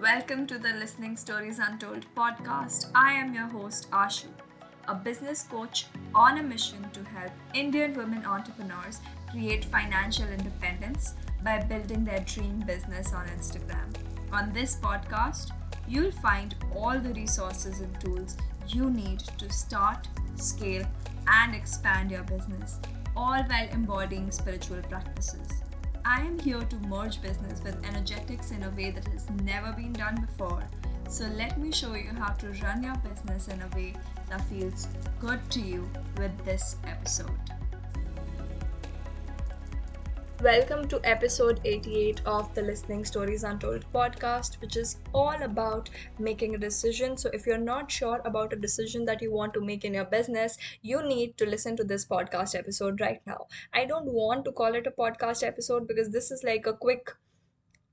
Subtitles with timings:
[0.00, 2.86] Welcome to the Listening Stories Untold podcast.
[2.94, 4.28] I am your host, Ashu,
[4.86, 9.00] a business coach on a mission to help Indian women entrepreneurs
[9.32, 13.92] create financial independence by building their dream business on Instagram.
[14.32, 15.50] On this podcast,
[15.88, 18.36] you'll find all the resources and tools
[18.68, 20.06] you need to start,
[20.36, 20.86] scale,
[21.26, 22.78] and expand your business,
[23.16, 25.48] all while embodying spiritual practices.
[26.08, 29.92] I am here to merge business with energetics in a way that has never been
[29.92, 30.62] done before.
[31.06, 33.92] So let me show you how to run your business in a way
[34.30, 34.88] that feels
[35.20, 37.57] good to you with this episode.
[40.42, 46.54] Welcome to episode 88 of the Listening Stories Untold podcast, which is all about making
[46.54, 47.16] a decision.
[47.16, 50.04] So, if you're not sure about a decision that you want to make in your
[50.04, 53.48] business, you need to listen to this podcast episode right now.
[53.74, 57.10] I don't want to call it a podcast episode because this is like a quick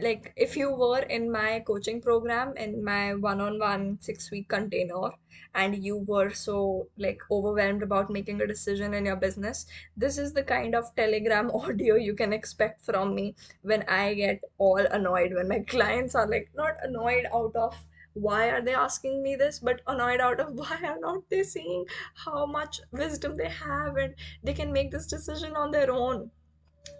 [0.00, 5.10] like if you were in my coaching program in my one-on-one six week container
[5.54, 9.66] and you were so like overwhelmed about making a decision in your business
[9.96, 14.40] this is the kind of telegram audio you can expect from me when i get
[14.58, 17.74] all annoyed when my clients are like not annoyed out of
[18.16, 21.84] why are they asking me this but annoyed out of why are not they seeing
[22.14, 26.30] how much wisdom they have and they can make this decision on their own.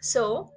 [0.00, 0.52] So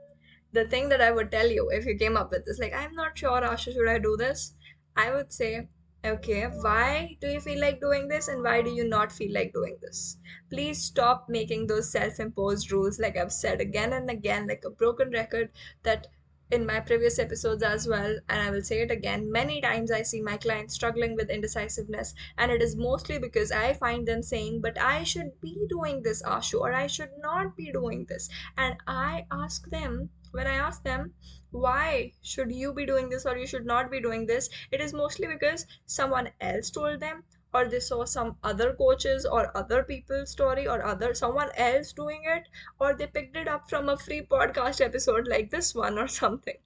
[0.52, 2.94] the thing that I would tell you if you came up with this, like, I'm
[2.96, 4.54] not sure, Ashu, should I do this?
[4.96, 5.68] I would say,
[6.06, 9.54] okay, why do you feel like doing this and why do you not feel like
[9.54, 10.18] doing this?
[10.50, 14.70] Please stop making those self imposed rules, like I've said again and again, like a
[14.70, 15.50] broken record,
[15.84, 16.08] that
[16.52, 19.32] in my previous episodes as well, and I will say it again.
[19.32, 23.74] Many times I see my clients struggling with indecisiveness, and it is mostly because I
[23.74, 27.72] find them saying, But I should be doing this, Ashu, or I should not be
[27.72, 28.30] doing this.
[28.58, 31.14] And I ask them, when I ask them,
[31.52, 34.94] why should you be doing this or you should not be doing this, it is
[34.94, 40.32] mostly because someone else told them or they saw some other coaches or other people's
[40.32, 42.50] story or other someone else doing it
[42.80, 46.58] or they picked it up from a free podcast episode like this one or something.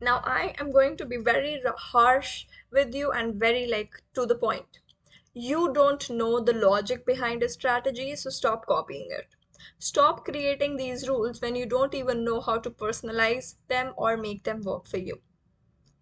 [0.00, 4.34] Now i am going to be very harsh with you and very like to the
[4.34, 4.78] point.
[5.34, 9.36] You don't know the logic behind a strategy so stop copying it
[9.78, 14.44] Stop creating these rules when you don't even know how to personalize them or make
[14.44, 15.20] them work for you.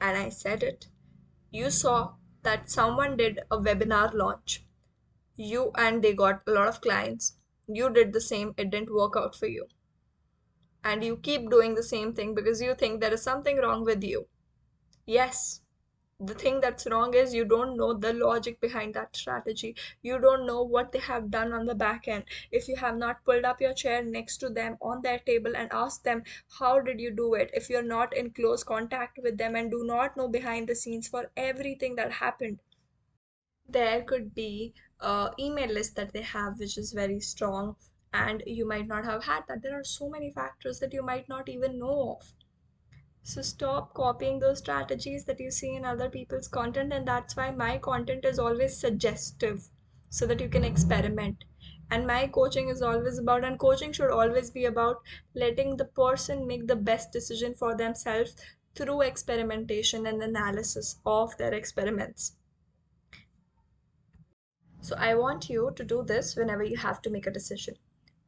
[0.00, 0.88] And I said it.
[1.50, 4.64] You saw that someone did a webinar launch.
[5.36, 7.38] You and they got a lot of clients.
[7.68, 9.68] You did the same, it didn't work out for you.
[10.82, 14.02] And you keep doing the same thing because you think there is something wrong with
[14.02, 14.28] you.
[15.06, 15.62] Yes,
[16.18, 19.76] the thing that's wrong is you don't know the logic behind that strategy.
[20.02, 22.24] You don't know what they have done on the back end.
[22.50, 25.70] If you have not pulled up your chair next to them on their table and
[25.72, 26.24] asked them
[26.58, 27.50] how did you do it?
[27.52, 31.06] If you're not in close contact with them and do not know behind the scenes
[31.08, 32.60] for everything that happened
[33.68, 37.76] there could be a email list that they have which is very strong
[38.12, 39.62] and you might not have had that.
[39.62, 42.32] There are so many factors that you might not even know of
[43.26, 47.50] so stop copying those strategies that you see in other people's content, and that's why
[47.50, 49.68] my content is always suggestive
[50.10, 51.42] so that you can experiment.
[51.90, 55.02] And my coaching is always about, and coaching should always be about
[55.34, 58.36] letting the person make the best decision for themselves
[58.76, 62.36] through experimentation and analysis of their experiments.
[64.80, 67.74] So I want you to do this whenever you have to make a decision.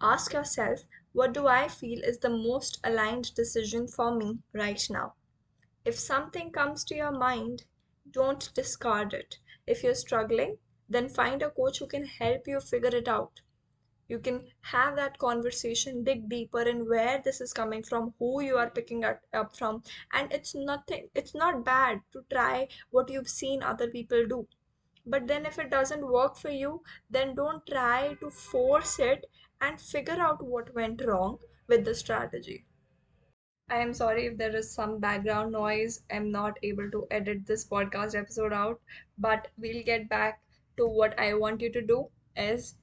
[0.01, 0.81] Ask yourself
[1.19, 5.15] what do I feel is the most aligned decision for me right now?
[5.85, 7.65] If something comes to your mind,
[8.09, 9.39] don't discard it.
[9.67, 10.59] If you're struggling,
[10.89, 13.41] then find a coach who can help you figure it out.
[14.07, 18.57] You can have that conversation, dig deeper in where this is coming from, who you
[18.57, 23.65] are picking up from, and it's nothing, it's not bad to try what you've seen
[23.65, 24.47] other people do.
[25.05, 29.27] But then, if it doesn't work for you, then don't try to force it
[29.61, 32.65] and figure out what went wrong with the strategy.
[33.71, 36.03] I am sorry if there is some background noise.
[36.11, 38.81] I'm not able to edit this podcast episode out,
[39.19, 40.41] but we'll get back
[40.79, 42.77] to what I want you to do is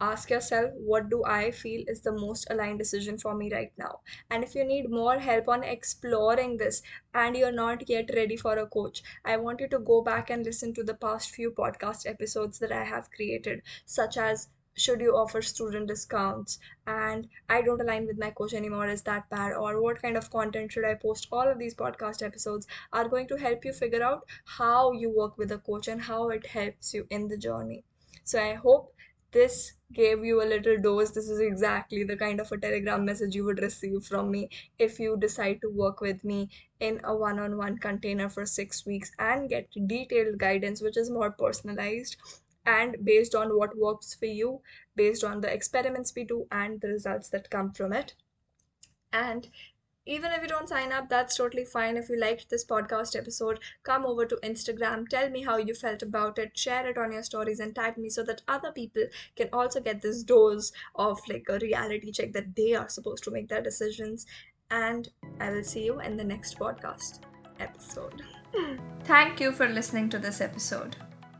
[0.00, 4.00] ask yourself what do I feel is the most aligned decision for me right now.
[4.30, 6.82] And if you need more help on exploring this
[7.14, 10.44] and you're not yet ready for a coach, I want you to go back and
[10.44, 15.16] listen to the past few podcast episodes that I have created, such as should you
[15.16, 16.58] offer student discounts?
[16.86, 18.88] And i don't align with my coach anymore.
[18.88, 19.52] Is that bad?
[19.54, 21.28] Or what kind of content should i post?
[21.32, 25.38] All of these podcast episodes are going to help you figure out how you work
[25.38, 27.84] with a coach and how it helps you in the journey.
[28.24, 28.94] So i hope
[29.32, 33.34] this gave you a little dose, this is exactly the kind of a telegram message
[33.34, 34.48] you would receive from me
[34.78, 36.48] if you decide to work with me
[36.80, 41.10] in a one on one container for six weeks and get detailed guidance, which is
[41.10, 42.16] more personalized
[42.68, 44.60] and based on what works for you,
[44.94, 48.14] based on the experiments we do and the results that come from it.
[49.12, 49.48] And
[50.04, 51.96] even if you don't sign up, that's totally fine.
[51.96, 56.02] If you liked this podcast episode, come over to Instagram, tell me how you felt
[56.02, 59.04] about it, share it on your stories, and tag me so that other people
[59.36, 63.30] can also get this dose of like a reality check that they are supposed to
[63.30, 64.26] make their decisions.
[64.70, 65.08] And
[65.40, 67.20] I will see you in the next podcast
[67.60, 68.22] episode.
[69.04, 70.96] Thank you for listening to this episode.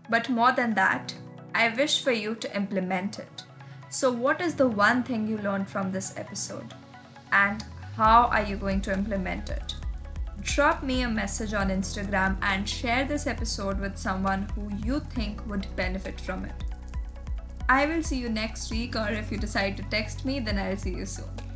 [0.09, 1.15] But more than that,
[1.55, 3.43] I wish for you to implement it.
[3.91, 6.75] So, what is the one thing you learned from this episode?
[7.33, 7.65] And
[7.97, 9.75] how are you going to implement it?
[10.43, 15.45] Drop me a message on Instagram and share this episode with someone who you think
[15.49, 16.65] would benefit from it.
[17.69, 20.77] I will see you next week, or if you decide to text me, then I'll
[20.77, 21.48] see you soon.